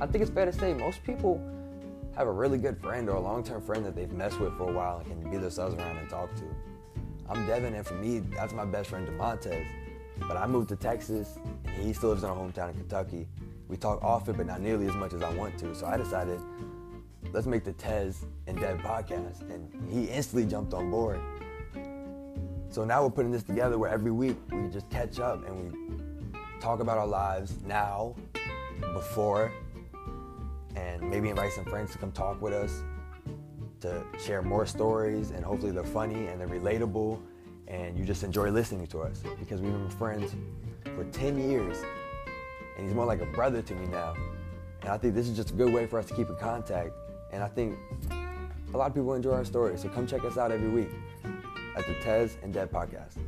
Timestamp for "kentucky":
12.74-13.28